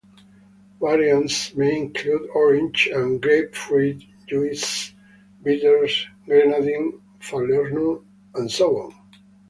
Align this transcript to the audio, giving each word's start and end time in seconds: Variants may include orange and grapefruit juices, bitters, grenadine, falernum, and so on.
Variants 0.81 1.53
may 1.55 1.77
include 1.77 2.27
orange 2.33 2.87
and 2.91 3.21
grapefruit 3.21 4.01
juices, 4.27 4.95
bitters, 5.43 6.07
grenadine, 6.25 6.99
falernum, 7.19 8.03
and 8.33 8.49
so 8.49 8.77
on. 8.81 8.93